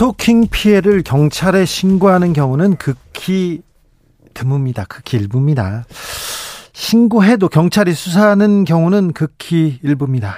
[0.00, 3.60] 스토킹 피해를 경찰에 신고하는 경우는 극히
[4.32, 4.88] 드뭅니다.
[4.88, 5.84] 극히 일부입니다.
[6.72, 10.36] 신고해도 경찰이 수사하는 경우는 극히 일부입니다.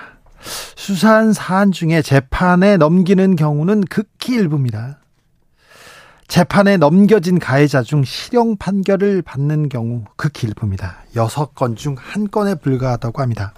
[0.74, 4.98] 수사한 사안 중에 재판에 넘기는 경우는 극히 일부입니다.
[6.26, 11.04] 재판에 넘겨진 가해자 중 실형 판결을 받는 경우 극히 일부입니다.
[11.14, 13.54] 6건 중 한 건에 불과하다고 합니다.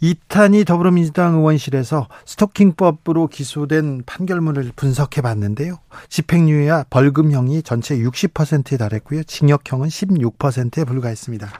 [0.00, 5.78] 이탄희 더불어민주당 의원실에서 스토킹법으로 기소된 판결문을 분석해 봤는데요.
[6.08, 9.24] 집행유예와 벌금형이 전체 60%에 달했고요.
[9.24, 11.50] 징역형은 16%에 불과했습니다.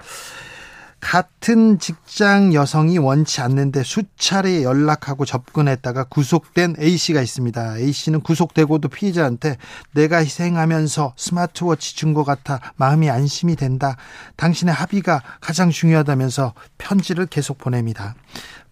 [1.00, 7.78] 같은 직장 여성이 원치 않는데 수차례 연락하고 접근했다가 구속된 A씨가 있습니다.
[7.78, 9.56] A씨는 구속되고도 피해자한테
[9.92, 13.96] 내가 희생하면서 스마트워치 준 것 같아 마음이 안심이 된다.
[14.36, 18.14] 당신의 합의가 가장 중요하다면서 편지를 계속 보냅니다.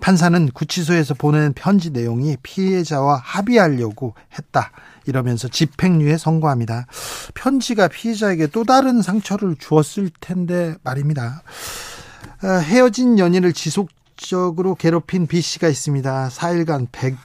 [0.01, 4.71] 판사는 구치소에서 보낸 편지 내용이 피해자와 합의하려고 했다.
[5.07, 6.87] 이러면서 집행유예 선고합니다.
[7.35, 11.43] 편지가 피해자에게 또 다른 상처를 주었을 텐데 말입니다.
[12.43, 16.29] 어, 헤어진 연인을 지속적으로 괴롭힌 B 씨가 있습니다.
[16.29, 17.17] 4일간 100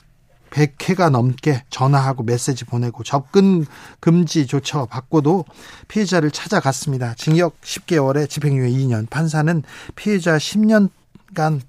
[0.49, 3.65] 100회가 넘게 전화하고 메시지 보내고 접근
[3.99, 5.45] 금지 조처 받고도
[5.87, 7.15] 피해자를 찾아갔습니다.
[7.15, 9.09] 징역 10개월에 집행유예 2년.
[9.09, 9.63] 판사는
[9.95, 11.59] 피해자 10년간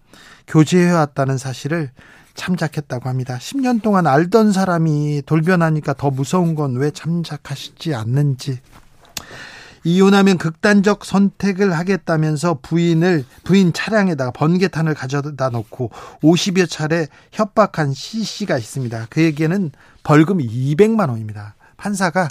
[0.46, 1.92] 교제해왔다는 사실을
[2.34, 3.38] 참작했다고 합니다.
[3.40, 8.58] 10년 동안 알던 사람이 돌변하니까 더 무서운 건 왜 참작하시지 않는지
[9.84, 15.90] 이혼하면 극단적 선택을 하겠다면서 부인을 부인 차량에다가 번개탄을 가져다 놓고
[16.22, 19.06] 50여 차례 협박한 C 씨가 있습니다.
[19.10, 19.70] 그에게는
[20.02, 21.54] 벌금 200만 원입니다.
[21.76, 22.28] 판사가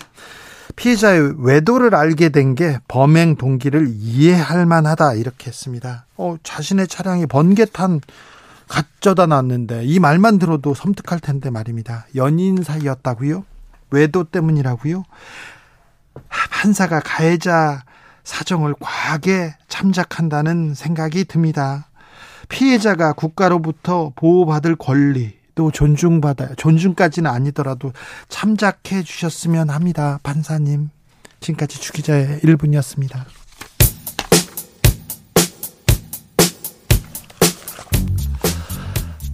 [0.76, 6.06] 피해자의 외도를 알게 된 게 범행 동기를 이해할 만하다 이렇게 했습니다.
[6.18, 8.02] 어, 자신의 차량에 번개탄
[8.68, 12.08] 가져다 놨는데 이 말만 들어도 섬뜩할 텐데 말입니다.
[12.16, 13.46] 연인 사이였다고요?
[13.92, 15.04] 외도 때문이라고요?
[16.30, 17.84] 판사가 가해자
[18.24, 21.90] 사정을 과하게 참작한다는 생각이 듭니다.
[22.50, 27.94] 피해자가 국가로부터 보호받을 권리 또 존중받아야 존중까지는 아니더라도
[28.28, 30.20] 참작해 주셨으면 합니다.
[30.24, 30.90] 판사님.
[31.40, 33.26] 지금까지 주기자의 1분이었습니다.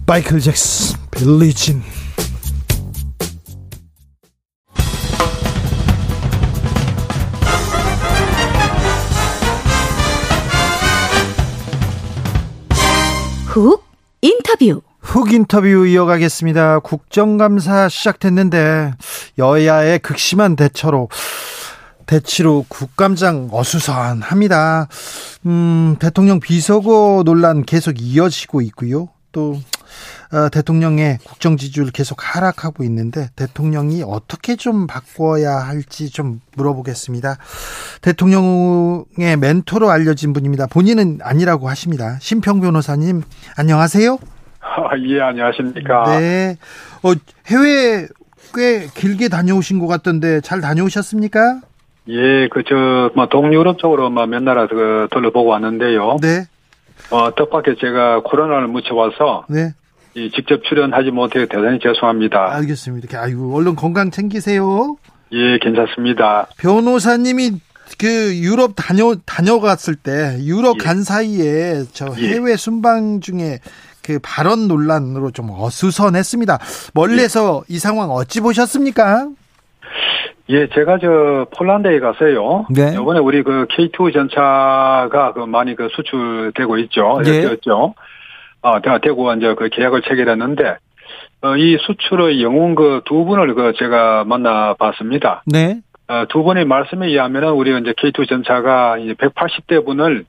[0.06, 1.82] 마이클 잭슨 빌리진
[13.50, 13.84] 훅
[14.20, 14.80] 인터뷰.
[15.00, 16.78] 훅 인터뷰 이어가겠습니다.
[16.78, 18.92] 국정감사 시작됐는데
[19.38, 21.08] 여야의 극심한 대처로
[22.06, 24.86] 대치로 국감장 어수선합니다.
[25.46, 29.08] 음, 대통령 비서고 논란 계속 이어지고 있고요.
[29.32, 29.60] 또 어,
[30.52, 37.36] 대통령의 국정 지지율 계속 하락하고 있는데 대통령이 어떻게 좀 바꿔야 할지 좀 물어보겠습니다.
[38.02, 40.66] 대통령의 멘토로 알려진 분입니다.
[40.66, 42.16] 본인은 아니라고 하십니다.
[42.20, 43.22] 심평 변호사님
[43.56, 44.18] 안녕하세요.
[44.60, 46.18] 아, 예, 안녕하십니까.
[46.18, 46.56] 네.
[47.02, 47.12] 어,
[47.46, 48.06] 해외
[48.54, 51.60] 꽤 길게 다녀오신 것 같던데 잘 다녀오셨습니까?
[52.08, 56.16] 예, 그, 저, 뭐, 동유럽 쪽으로 뭐, 몇 나라 그, 둘러보고 왔는데요.
[56.20, 56.46] 네.
[57.10, 59.44] 어, 뜻밖의 제가 코로나를 묻혀와서.
[59.48, 59.74] 네.
[60.14, 62.54] 이 직접 출연하지 못해 대단히 죄송합니다.
[62.56, 63.20] 알겠습니다.
[63.20, 64.96] 아이고, 얼른 건강 챙기세요.
[65.32, 66.48] 예, 괜찮습니다.
[66.58, 67.52] 변호사님이
[67.98, 70.84] 그 유럽 다녀 다녀갔을 때 유럽 예.
[70.84, 72.28] 간 사이에 저 예.
[72.28, 73.58] 해외 순방 중에
[74.02, 76.58] 그 발언 논란으로 좀 어수선했습니다.
[76.94, 79.28] 멀리서 이 상황 어찌 보셨습니까?
[80.48, 82.66] 예, 제가 저 폴란드에 가서요.
[82.70, 82.94] 네.
[82.94, 87.20] 이번에 우리 그 K2 전차가 그 많이 그 수출되고 있죠.
[87.26, 87.42] 예.
[87.42, 87.94] 되었죠.
[88.62, 90.76] 아, 다 되고 이제 그 계약을 체결했는데
[91.42, 95.42] 어, 이 수출의 영웅 그 두 분을 그 제가 만나 봤습니다.
[95.46, 95.80] 네.
[96.08, 100.24] 어, 두 분의 말씀에 의하면은 우리 이제 K2 전차가 이제 180대 분을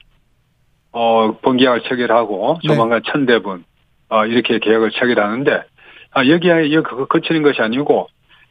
[0.93, 2.67] 어, 번계약을 체결하고 네.
[2.67, 3.63] 조만간 1000대 분
[4.09, 5.63] 어, 이렇게 계약을 체결하는데
[6.13, 8.07] 아, 여기에 여기 그- 그치는 것이 아니고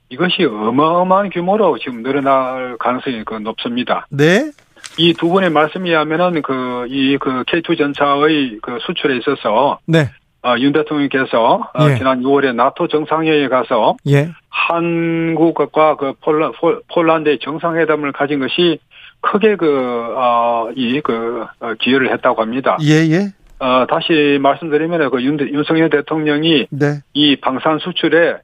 [0.09, 4.07] 이것이 어마어마한 규모로 지금 늘어날 가능성이 그 높습니다.
[4.11, 4.51] 네.
[4.99, 10.09] 이 두 분의 말씀에 의하면은 그, 이 그 K2 전차의 그 수출에 있어서 네.
[10.43, 11.97] 어, 윤 대통령께서 어, 예.
[11.99, 14.31] 지난 6월에 나토 정상회의에 가서 예.
[14.49, 18.79] 한국과 그 폴라, 폴- 폴란드의 정상회담을 가진 것이
[19.21, 22.79] 크게 그, 어, 이, 그, 어, 기여를 했다고 합니다.
[22.83, 23.33] 예, 예.
[23.59, 27.01] 어, 다시 말씀드리면 그 윤, 대- 윤석열 대통령이 네.
[27.13, 28.37] 이 방산 수출에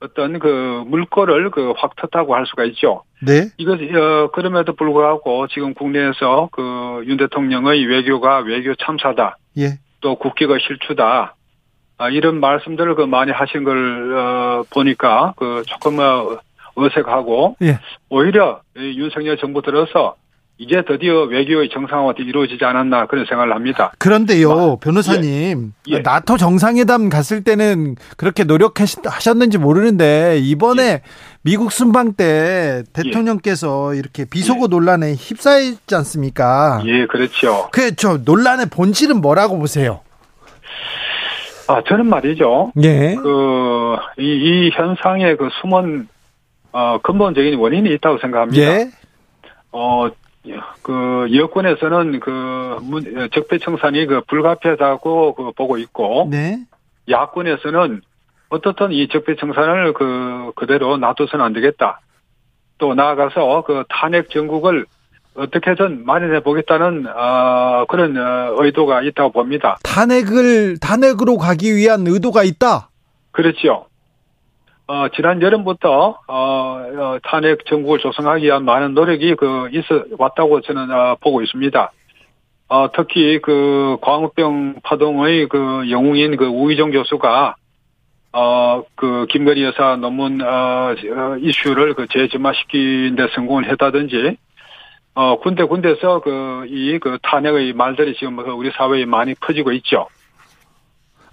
[0.00, 3.02] 어떤 그 물꼬를 그 확 텄다고 할 수가 있죠.
[3.22, 3.48] 네.
[3.56, 9.36] 이것, 어, 그럼에도 불구하고 지금 국내에서 그 윤 대통령의 외교가 외교 참사다.
[9.58, 9.78] 예.
[10.00, 11.34] 또 국기가 실추다.
[11.96, 16.38] 아, 이런 말씀들을 그 많이 하신 걸, 어, 보니까 그 조금 어,
[16.76, 17.78] 어색하고 예.
[18.10, 20.16] 오히려 이 윤석열 정부 들어서
[20.56, 23.92] 이제 드디어 외교의 정상화가 이루어지지 않았나 그런 생각을 합니다.
[23.98, 25.98] 그런데요, 변호사님, 예.
[25.98, 31.02] 나토 정상회담 갔을 때는 그렇게 노력하셨는지 모르는데 이번에
[31.42, 36.82] 미국 순방 때 대통령께서 이렇게 비속어 논란에 휩싸였지 않습니까?
[36.86, 37.68] 예, 그렇죠.
[37.72, 40.02] 그저 논란의 본질은 뭐라고 보세요?
[41.66, 42.72] 아, 저는 말이죠.
[42.82, 43.16] 예.
[43.16, 46.08] 그, 이, 이 현상의 그 숨은,
[46.72, 48.62] 어, 근본적인 원인이 있다고 생각합니다.
[48.62, 48.90] 예.
[49.72, 50.08] 어,
[50.84, 56.58] 그, 여권에서는 그, 문, 적폐청산이 그 불가피하다고 그 보고 있고, 네.
[57.08, 58.02] 야권에서는
[58.50, 62.00] 어떻든 이 적폐청산을 그, 그대로 놔둬서는 안 되겠다.
[62.78, 64.84] 또 나아가서 그 탄핵 정국을
[65.34, 69.78] 어떻게든 마련해 보겠다는, 어, 그런 어, 의도가 있다고 봅니다.
[69.82, 72.90] 탄핵을 탄핵으로 가기 위한 의도가 있다.
[73.32, 73.86] 그렇죠.
[74.86, 80.90] 어, 지난 여름부터, 어, 어, 탄핵 정국을 조성하기 위한 많은 노력이 그, 있어 왔다고 저는,
[80.90, 81.90] 어, 보고 있습니다.
[82.68, 87.54] 어, 특히 그, 광우병 파동의 그 영웅인 그 우희정 교수가,
[88.32, 94.36] 어, 그, 김건희 여사 논문, 어, 어, 이슈를 그 재점화시키는 데 성공을 했다든지,
[95.14, 100.08] 어, 군데 군데서 그, 이, 그 탄핵의 말들이 지금 그 우리 사회에 많이 퍼지고 있죠.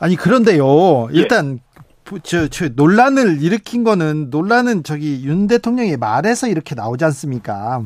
[0.01, 1.09] 아니 그런데요.
[1.13, 1.19] 예.
[1.19, 1.59] 일단
[2.23, 7.83] 저, 저 논란을 일으킨 거는 논란은 저기 윤 대통령의 말에서 이렇게 나오지 않습니까?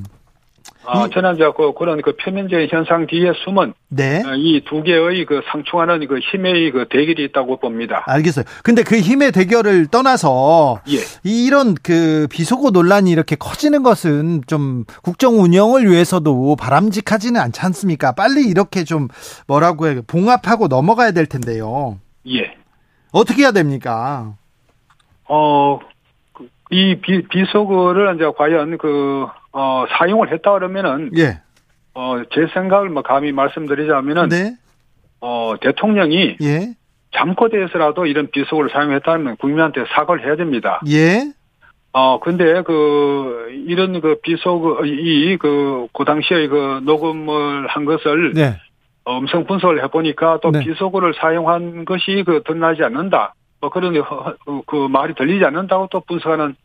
[0.88, 4.22] 아, 이- 저는 이제 그, 그런 그 표면적인 현상 뒤에 숨은 네.
[4.38, 8.04] 이 두 개의 그 상충하는 그 힘의 그 대결이 있다고 봅니다.
[8.08, 8.46] 알겠어요.
[8.64, 10.98] 근데 그 힘의 대결을 떠나서 예.
[11.24, 18.12] 이런 그 비속어 논란이 이렇게 커지는 것은 좀 국정 운영을 위해서도 바람직하지는 않지 않습니까?
[18.14, 19.08] 빨리 이렇게 좀
[19.48, 21.98] 뭐라고 해 봉합하고 넘어가야 될 텐데요.
[22.28, 22.56] 예.
[23.16, 24.34] 어떻게 해야 됩니까?
[25.30, 25.80] 어,
[26.34, 31.40] 그- 이 비, 비속어를 이제 과연 그, 어, 사용을 했다 그러면은, 예.
[31.94, 34.58] 어, 제 생각을 뭐 감히 말씀드리자면은, 네.
[35.22, 36.74] 어, 대통령이 예.
[37.16, 40.82] 잠꼬대에서라도 이런 비속어를 사용했다면 국민한테 사과를 해야 됩니다.
[40.90, 41.32] 예.
[41.94, 48.60] 어, 근데 그, 이런 그 비속어, 이, 그, 그 당시에 그 녹음을 한 것을 네.
[49.06, 50.60] 어, 음성 분석을 해보니까 또 네.
[50.60, 53.36] 비속어를 사용한 것이 그 드러나지 않는다.
[53.62, 56.56] 뭐 그런 허- 그, 그 말이 들리지 않는다고 또 분석하는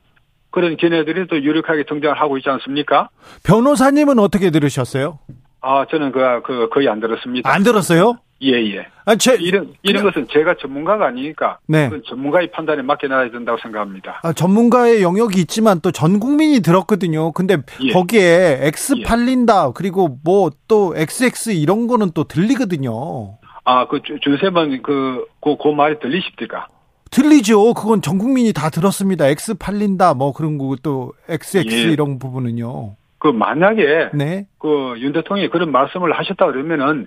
[0.51, 3.09] 그런 견해들이 또 유력하게 등장을 하고 있지 않습니까?
[3.45, 5.19] 변호사님은 어떻게 들으셨어요?
[5.61, 7.49] 아, 저는 그, 그, 거의 안 들었습니다.
[7.53, 8.17] 안 들었어요?
[8.43, 8.87] 예, 예.
[9.05, 11.59] 아, 제, 이런, 이런 것은 제가 전문가가 아니니까.
[11.67, 11.91] 네.
[11.91, 14.21] 그 전문가의 판단에 맡겨놔야 된다고 생각합니다.
[14.23, 17.33] 아, 전문가의 영역이 있지만 또 전 국민이 들었거든요.
[17.33, 17.93] 근데 예.
[17.93, 19.03] 거기에 X 예.
[19.03, 23.39] 팔린다 그리고 뭐 또 XX 이런 거는 또 들리거든요.
[23.65, 26.69] 아, 그, 주- 준세번 그, 그, 그 말이 들리십니까?
[27.11, 27.75] 들리죠.
[27.75, 29.27] 그건 전 국민이 다 들었습니다.
[29.27, 31.93] X 팔린다 뭐 그런 거 또 XX 예.
[31.93, 32.95] 이런 부분은요.
[33.19, 34.47] 그 만약에 네.
[34.59, 37.07] 그윤 대통령이 그런 말씀을 하셨다 그러면은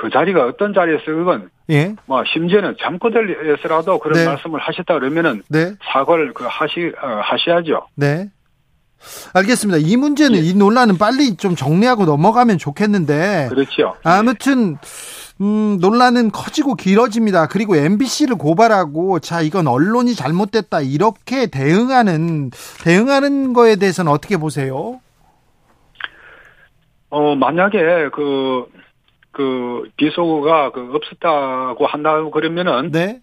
[0.00, 1.94] 그 자리가 어떤 자리에서 그건 예.
[2.06, 4.24] 뭐 심지어는 잠꼬대에서라도 그런 네.
[4.24, 5.74] 말씀을 하셨다 그러면은 네.
[5.92, 7.86] 사과를 그 하시 어, 하셔야죠.
[7.96, 8.30] 네.
[9.34, 9.78] 알겠습니다.
[9.78, 10.42] 이 문제는 예.
[10.42, 13.94] 이 논란은 빨리 좀 정리하고 넘어가면 좋겠는데 그렇죠.
[14.02, 14.78] 아무튼
[15.42, 17.48] 음, 논란은 커지고 길어집니다.
[17.48, 22.50] 그리고 MBC를 고발하고 자 이건 언론이 잘못됐다 이렇게 대응하는
[22.84, 25.00] 대응하는 거에 대해서는 어떻게 보세요?
[27.10, 28.64] 어 만약에 그
[29.32, 33.20] 그 비속어가 그 없었다고 한다고 그러면은 네,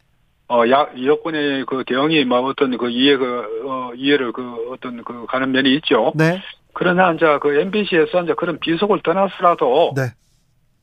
[0.48, 5.26] 어 야 여권의 그 대응이 뭐 어떤 그 이해 그 어, 이해를 그 어떤 그
[5.28, 6.14] 가는 면이 있죠.
[6.16, 6.42] 네,
[6.74, 10.04] 그러나 이제 그 MBC에서 이제 그런 비속어를 떠나서라도 네,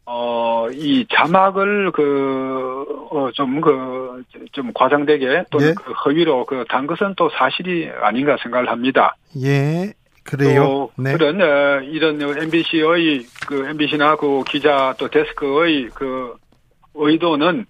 [0.07, 5.75] 어, 이 자막을 그, 어, 좀 그, 좀 과장되게 또는 네.
[5.75, 9.17] 그 허위로 그 단 것은 또 사실이 아닌가 생각을 합니다.
[9.43, 10.65] 예, 그래요.
[10.65, 16.35] 또 네, 그런, 어, 이런 MBC의 그 MBC나 그 기자 또 데스크의 그
[16.95, 17.67] 의도는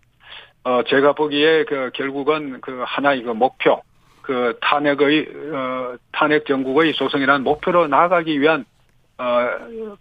[0.65, 3.83] 어, 제가 보기에 그 결국은 그 하나의 그 목표,
[4.23, 8.65] 그 탄핵의, 어, 탄핵 정국의 조성이라는 목표로 나아가기 위한
[9.17, 9.47] 어,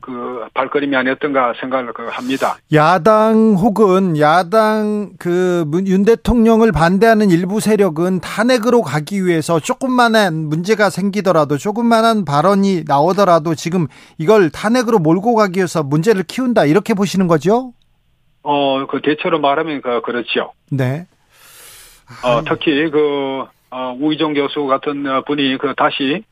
[0.01, 2.58] 그 발걸음이 아니었던가 생각을 그 합니다.
[2.74, 11.58] 야당 혹은 야당 그 윤 대통령을 반대하는 일부 세력은 탄핵으로 가기 위해서 조금만한 문제가 생기더라도
[11.58, 17.74] 조금만한 발언이 나오더라도 지금 이걸 탄핵으로 몰고 가기 위해서 문제를 키운다 이렇게 보시는 거죠?
[18.43, 20.51] 어, 그 대체로 말하면 그 그렇지요.
[20.72, 21.05] 네.
[22.24, 26.24] 어, 특히 그 어, 우이종 교수 같은 분이 그 다시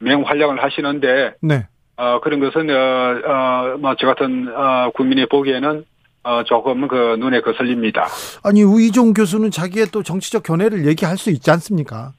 [0.00, 1.66] 맹활약을 하시는데 네.
[1.98, 5.84] 어, 그런 것은, 어, 어, 뭐, 저 같은, 어, 국민이 보기에는,
[6.22, 8.06] 어, 조금 그 눈에 거슬립니다.
[8.44, 12.12] 아니, 우이종 교수는 자기의 또 정치적 견해를 얘기할 수 있지 않습니까?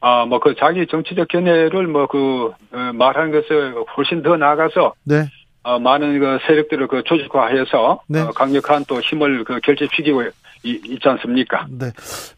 [0.00, 5.26] 아, 뭐, 그 자기 정치적 견해를 뭐, 그, 어, 말하는 것을 훨씬 더 나아가서, 네.
[5.62, 8.22] 어, 많은 그 세력들을 그 조직화해서, 네.
[8.22, 10.22] 어, 강력한 또 힘을 그 결집시키고
[10.62, 11.66] 이- 있지 않습니까?
[11.68, 11.90] 네.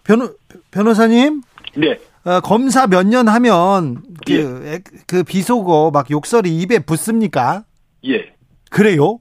[0.02, 0.28] 변호,
[0.72, 1.42] 변호사님?
[1.76, 1.96] 네.
[2.24, 4.74] 어, 검사 몇 년 하면 그, 예.
[4.74, 7.64] 에- 그 비속어 막 욕설이 입에 붙습니까?
[8.06, 8.32] 예.
[8.70, 9.18] 그래요?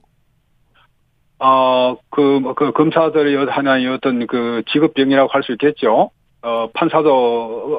[1.38, 6.10] 어, 그, 뭐, 그 검사들의 하나의 어떤 그 직업병이라고 할 수 있겠죠.
[6.42, 7.08] 어, 판사도,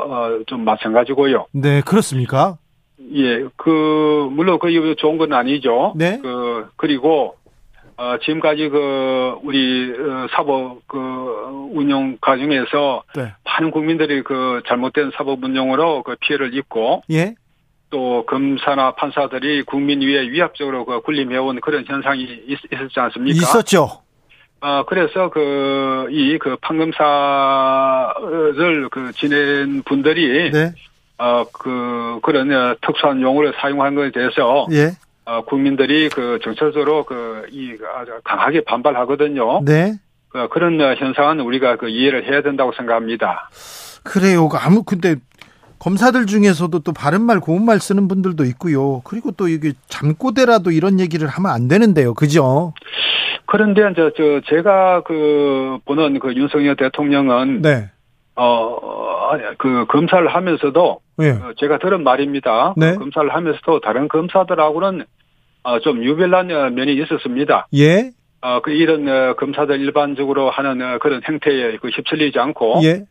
[0.10, 1.46] 어, 좀 마찬가지고요.
[1.52, 2.58] 네, 그렇습니까?
[3.14, 5.94] 예, 그, 물론 그 좋은 건 아니죠.
[5.96, 6.20] 네.
[6.22, 7.36] 그, 그리고,
[8.02, 10.98] 어, 지금까지 그, 우리, 어, 사법, 그,
[11.72, 13.32] 운영 과정에서 네.
[13.46, 17.36] 많은 국민들이 그 잘못된 사법 운영으로 그 피해를 입고 예?
[17.92, 23.36] 또 검사나 판사들이 국민 위에 위압적으로 그 군림해온 그런 현상이 있, 었지 않습니까?
[23.36, 24.02] 있었죠.
[24.62, 28.16] 어, 그래서 그, 이, 그, 판검사를
[28.90, 30.72] 그 지낸 분들이, 네.
[31.20, 34.90] 어, 그, 그런 어, 특수한 용어를 사용한 것에 대해서, 예.
[35.26, 39.64] 어, 국민들이 그 정철적으로 그, 이, 아주 강하게 반발하거든요.
[39.64, 39.94] 네.
[40.34, 43.50] 어, 그런 어, 현상은 우리가 그 이해를 해야 된다고 생각합니다.
[44.04, 44.50] 그래요.
[44.50, 45.16] 그 아무 근데
[45.80, 49.02] 검사들 중에서도 또 바른 말 고운 말 쓰는 분들도 있고요.
[49.04, 52.14] 그리고 또 이게 잠꼬대라도 이런 얘기를 하면 안 되는데요.
[52.14, 52.74] 그죠?
[53.48, 57.90] 그런데 저, 저, 제가 그, 보는 그 윤석열 대통령은, 네.
[58.36, 58.78] 어,
[59.32, 61.30] 아니, 그 검사를 하면서도, 예.
[61.32, 62.74] 어, 제가 들은 말입니다.
[62.78, 62.96] 네.
[62.96, 65.04] 검사를 하면서도 다른 검사들하고는
[65.64, 67.68] 어, 좀 유별난 어, 면이 있었습니다.
[67.76, 68.12] 예.
[68.42, 73.04] 어, 그 이런 어, 검사들 일반적으로 하는 어, 그런 행태에 그 휩쓸리지 않고 예.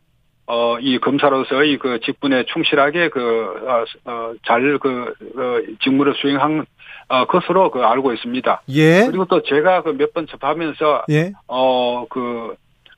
[0.46, 3.20] 어, 이 검사로서의 그 직분에 충실하게 그,
[3.68, 6.66] 어, 어, 잘 그, 어, 직무를 수행한
[7.08, 8.62] 어, 것으로 그 알고 있습니다.
[8.70, 9.06] 예.
[9.06, 11.32] 그리고 또 제가 그 몇 번 접하면서 예.
[11.46, 12.56] 어, 그,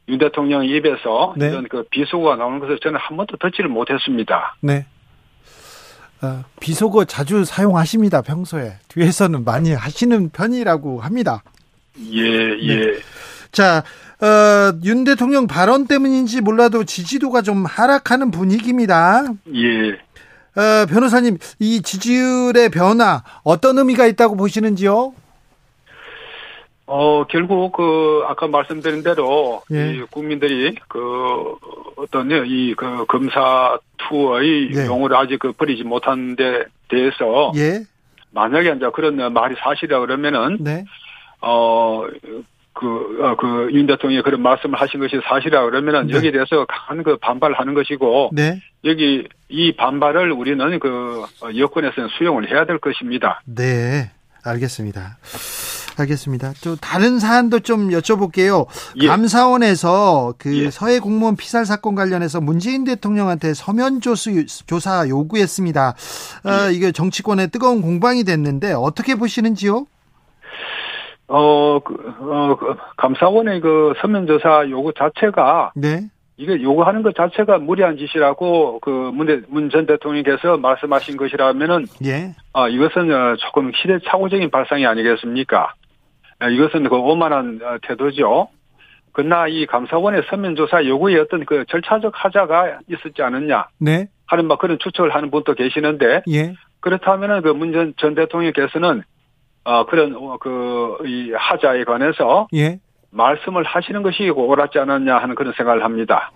[0.09, 1.51] 윤 대통령 입에서 네.
[1.51, 4.57] 이런 그 비속어가 나오는 것을 저는 한 번도 듣지를 못했습니다.
[4.61, 4.85] 네.
[6.23, 8.23] 어, 비속어 자주 사용하십니다.
[8.23, 11.43] 평소에 뒤에서는 많이 하시는 편이라고 합니다.
[12.13, 13.01] 예, 예.
[13.51, 13.83] 자,
[14.21, 19.25] 어, 윤 대통령 발언 때문인지 몰라도 지지도가 좀 하락하는 분위기입니다.
[19.55, 19.91] 예.
[20.61, 25.15] 어, 변호사님, 이 지지율의 변화 어떤 의미가 있다고 보시는지요?
[26.95, 29.95] 어, 결국, 그, 아까 말씀드린 대로, 예.
[29.95, 31.55] 이 국민들이, 그,
[31.97, 34.87] 어떤, 이, 그, 검사 투의 예.
[34.87, 37.81] 용어를 아직 그 버리지 못한 데 대해서, 예,
[38.33, 40.85] 만약에 이제 그런 말이 사실이라 그러면은, 네,
[41.41, 42.05] 어,
[42.75, 46.15] 그, 어, 그, 윤 대통령이 그런 말씀을 하신 것이 사실이라 그러면은, 네.
[46.15, 52.11] 여기에 대해서 강한 그 반발을 하는 것이고, 네, 여기, 이 반발을 우리는 그, 어, 여권에서는
[52.19, 53.41] 수용을 해야 될 것입니다.
[53.47, 54.11] 네,
[54.45, 55.17] 알겠습니다.
[55.99, 56.53] 알겠습니다.
[56.63, 58.67] 또 다른 사안도 좀 여쭤볼게요.
[58.97, 59.07] 예.
[59.07, 60.71] 감사원에서 그 예.
[60.71, 65.89] 서해 공무원 피살 사건 관련해서 문재인 대통령한테 서면 조수, 조사 요구했습니다.
[66.45, 66.73] 어, 예.
[66.73, 69.87] 이게 정치권의 뜨거운 공방이 됐는데 어떻게 보시는지요?
[71.29, 76.09] 어, 그, 어, 그 감사원의 그 서면 조사 요구 자체가 네,
[76.43, 83.37] 이게 요구하는 것 자체가 무리한 짓이라고 그문 전 대통령께서 말씀하신 것이라면은 예, 아 이것은 어,
[83.37, 85.73] 조금 시대착오적인 발상이 아니겠습니까?
[86.41, 88.49] 아, 이것은 그 오만한 어, 태도죠.
[89.13, 94.59] 그러나 이 감사원의 서면 조사 요구에 어떤 그 절차적 하자가 있었지 않느냐 네, 하는 막
[94.59, 99.05] 그런 추측을 하는 분도 계시는데 예, 그렇다면은 그문전 전 대통령께서는
[99.63, 102.81] 어 그런 그이 하자에 관해서 예.
[103.13, 106.33] 말씀을 하시는 것이 옳았지 않았냐 하는 그런 생각을 합니다.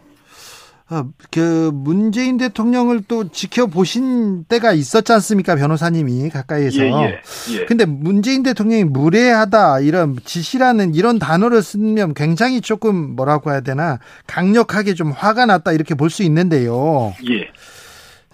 [0.88, 1.02] 어,
[1.33, 7.21] 그 문재인 대통령을 또 지켜보신 때가 있었지 않습니까 변호사님이 가까이에서 예, 예,
[7.54, 7.64] 예.
[7.64, 14.95] 근데 문재인 대통령이 무례하다 이런 지시라는 이런 단어를 쓰면 굉장히 조금 뭐라고 해야 되나 강력하게
[14.95, 17.49] 좀 화가 났다 이렇게 볼 수 있는데요 예.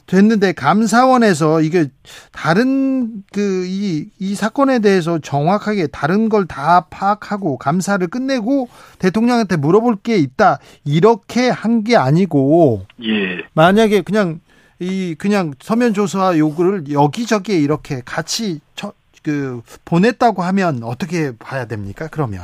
[0.06, 1.86] 됐는데 감사원에서 이게
[2.32, 8.68] 다른 그이이 사건에 대해서 정확하게 다른 걸 다 파악하고 감사를 끝내고
[8.98, 13.44] 대통령한테 물어볼 게 있다 이렇게 한 게 아니고 예.
[13.54, 14.40] 만약에 그냥
[14.80, 18.92] 이 그냥 서면 조사 요구를 여기저기에 이렇게 같이 처-
[19.22, 22.08] 그 보냈다고 하면 어떻게 봐야 됩니까?
[22.10, 22.42] 그러면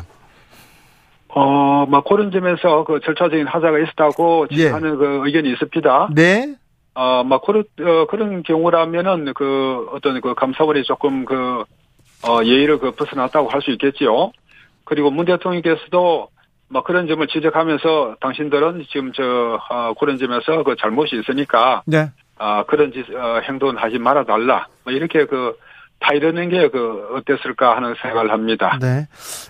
[1.28, 4.68] 어, 막 그런 점에서 그 절차적인 하자가 있었다고 예.
[4.70, 6.10] 하는 그 의견이 있습니다.
[6.14, 6.54] 네,
[7.00, 11.62] 어, 막 그런 어, 그런 경우라면은 그 어떤 그 감사원이 조금 그
[12.26, 14.32] 어, 예의를 그 벗어났다고 할 수 있겠지요.
[14.84, 16.28] 그리고 문 대통령께서도
[16.68, 22.10] 막 그런 점을 지적하면서 당신들은 지금 저 어, 그런 점에서 그 잘못이 있으니까 네.
[22.36, 24.66] 아 그런 짓 어, 행동은 하지 말아 달라.
[24.82, 25.56] 뭐 이렇게 그
[26.00, 28.78] 타이르는 게 그 어땠을까 하는 생각을 합니다.
[28.80, 29.06] 네.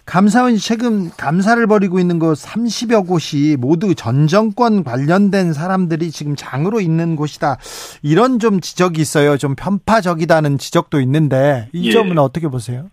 [0.06, 6.80] 감사원이 최근 감사를 벌이고 있는 곳 30여 곳이 모두 전 정권 관련된 사람들이 지금 장으로
[6.80, 7.56] 있는 곳이다.
[8.02, 9.36] 이런 좀 지적이 있어요.
[9.36, 11.92] 좀 편파적이다는 지적도 있는데 이 예.
[11.92, 12.86] 점은 어떻게 보세요?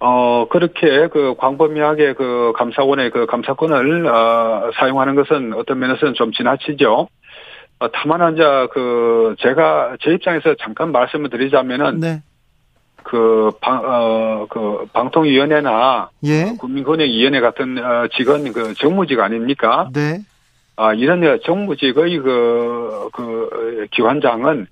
[0.00, 7.08] 어, 그렇게 그 광범위하게 그 감사원의 그 감사권을, 어, 사용하는 것은 어떤 면에서는 좀 지나치죠.
[7.80, 8.42] 어, 다만 이제
[8.72, 12.22] 그 제가 제 입장에서 잠깐 말씀을 드리자면은 네.
[13.04, 16.56] 그 방, 어, 그 방통위원회나 예.
[16.58, 19.88] 국민권익위원회 같은 어, 직원 그 정무직 아닙니까?
[19.94, 20.20] 네.
[20.76, 24.66] 아, 이런 정무직의 그, 그 기관장은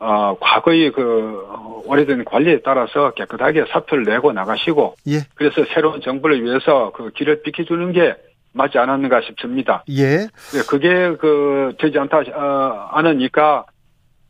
[0.00, 5.20] 어, 과거의 그 오래된 관리에 따라서 깨끗하게 사표를 내고 나가시고 예.
[5.34, 8.14] 그래서 새로운 정부를 위해서 그 길을 비켜주는 게
[8.54, 9.84] 맞지 않았는가 싶습니다.
[9.90, 10.26] 예.
[10.26, 13.66] 네, 그게 그 되지 않다 어, 않으니까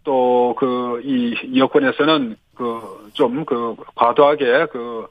[0.04, 2.80] 또 그 이 여권에서는 그
[3.14, 5.06] 좀 그 과도하게 그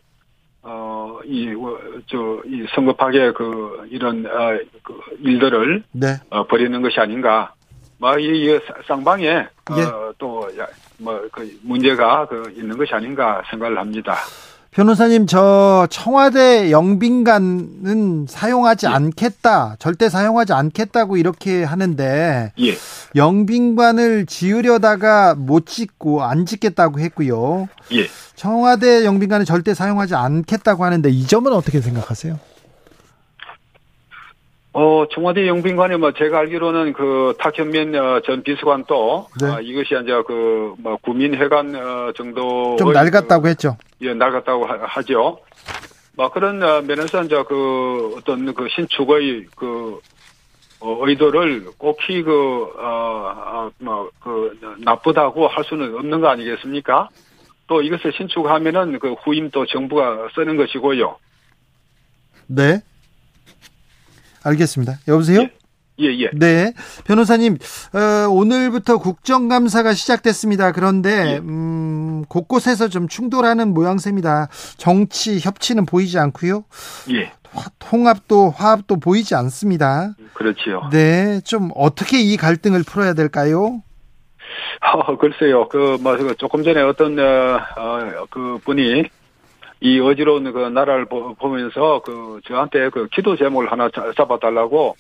[0.65, 1.53] 어, 이,
[2.08, 6.15] 저, 이 성급하게 그, 이런, 어, 그 일들을, 네.
[6.29, 7.53] 어, 벌이는 것이 아닌가.
[7.98, 9.84] 뭐, 이, 이 쌍방에, 어, 예.
[10.17, 10.65] 또, 야,
[11.00, 14.15] 뭐, 그, 문제가 그, 있는 것이 아닌가 생각을 합니다.
[14.73, 18.89] 변호사님 저 청와대 영빈관은 사용하지 예.
[18.91, 19.75] 않겠다.
[19.77, 22.73] 절대 사용하지 않겠다고 이렇게 하는데 예.
[23.15, 27.69] 영빈관을 지으려다가 못 짓고 안 짓겠다고 했고요.
[27.93, 28.07] 예.
[28.35, 32.39] 청와대 영빈관은 절대 사용하지 않겠다고 하는데 이 점은 어떻게 생각하세요?
[34.75, 39.47] 어, 청와대 영빈관에 뭐 제가 알기로는 그 탁현민 어, 전 비서관도 네.
[39.47, 43.77] 아, 이것이 이제 그뭐 구민회관 어, 정도 좀 낡았다고 했죠.
[44.03, 45.39] 예, 낡았다고 하- 하죠.
[46.15, 49.99] 뭐 그런 어, 면에서 이제 그 어떤 그 신축의 그
[50.79, 52.31] 어, 의도를 꼭히 그
[52.77, 57.09] 어 뭐 그 나쁘다고 할 수는 없는 거 아니겠습니까?
[57.67, 61.17] 또 이것을 신축하면은 그 후임 또 정부가 쓰는 것이고요.
[62.47, 62.81] 네.
[64.43, 64.99] 알겠습니다.
[65.07, 65.41] 여보세요?
[65.43, 65.49] 예,
[65.99, 66.29] 예.
[66.34, 66.73] 네.
[67.06, 67.58] 변호사님,
[67.93, 70.71] 어, 오늘부터 국정감사가 시작됐습니다.
[70.71, 71.38] 그런데, 예.
[71.38, 74.47] 음, 곳곳에서 좀 충돌하는 모양새입니다.
[74.77, 76.63] 정치 협치는 보이지 않고요.
[77.12, 77.32] 예.
[77.53, 80.15] 화- 통합도, 화합도 보이지 않습니다.
[80.34, 80.89] 그렇지요.
[80.91, 81.39] 네.
[81.41, 83.84] 좀 어떻게 이 갈등을 풀어야 될까요?
[84.82, 85.67] 어, 글쎄요.
[85.69, 89.03] 그, 뭐, 그 조금 전에 어떤, 어, 어, 그 분이
[89.82, 94.95] 이 어지러운 그 나라를 보, 보면서 그 저한테 그 기도 제목을 하나 자- 잡아달라고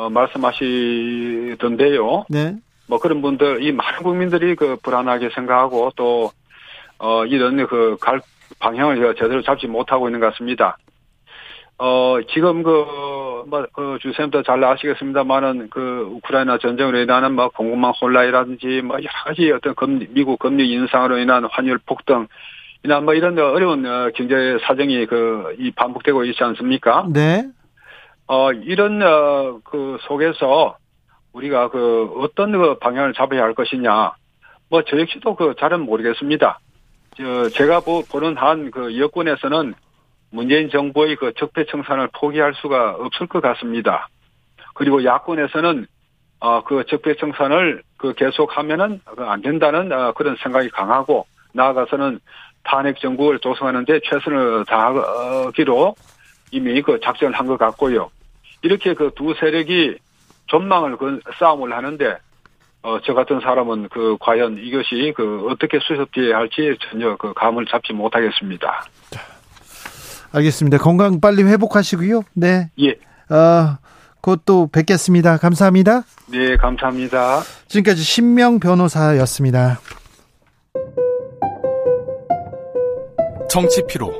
[0.00, 1.96] 어, 말씀하시던데요.
[2.30, 2.56] 네.
[2.88, 6.30] 뭐 그런 분들, 이 많은 국민들이 그 불안하게 생각하고 또,
[6.98, 8.22] 어, 이런 그 갈,
[8.60, 10.78] 방향을 제대로 잡지 못하고 있는 것 같습니다.
[11.76, 18.80] 어, 지금 그, 뭐, 그 주쌤도 잘 아시겠습니다만은 그 우크라이나 전쟁으로 인한 뭐 공급망 혼란이라든지
[18.82, 22.26] 뭐 여러 가지 어떤 금리, 미국 금리 인상으로 인한 환율 폭등,
[22.84, 27.06] 이나 뭐 이런 어려운 어, 경제 사정이 그, 이 반복되고 있지 않습니까?
[27.12, 27.50] 네.
[28.32, 30.76] 어, 이런, 어, 그 속에서
[31.32, 34.12] 우리가 그 어떤 그 방향을 잡아야 할 것이냐.
[34.68, 36.60] 뭐 저 역시도 그 잘은 모르겠습니다.
[37.16, 39.74] 저, 제가 보, 보는 한 그 여권에서는
[40.30, 44.08] 문재인 정부의 그 적폐 청산을 포기할 수가 없을 것 같습니다.
[44.74, 45.86] 그리고 야권에서는
[46.38, 52.20] 어, 그 적폐 청산을 그 계속하면은 그안 된다는 어, 그런 생각이 강하고 나아가서는
[52.62, 55.96] 탄핵 정국을 조성하는데 최선을 다하기로
[56.52, 58.08] 이미 그 작전을 한 것 같고요.
[58.62, 59.98] 이렇게 그 두 세력이
[60.50, 62.16] 전망을 그 싸움을 하는데
[62.82, 67.92] 어, 저 같은 사람은 그 과연 이것이 그 어떻게 수습해야 할지 전혀 그 감을 잡지
[67.92, 68.84] 못하겠습니다.
[70.32, 70.78] 알겠습니다.
[70.78, 72.22] 건강 빨리 회복하시고요.
[72.34, 72.70] 네.
[72.80, 72.90] 예.
[73.34, 73.78] 어,
[74.22, 75.38] 곧 또 뵙겠습니다.
[75.38, 76.02] 감사합니다.
[76.28, 77.40] 네, 감사합니다.
[77.68, 79.78] 지금까지 신명 변호사였습니다.
[83.48, 84.12] 정치 피로,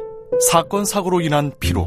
[0.50, 1.86] 사건 사고로 인한 피로,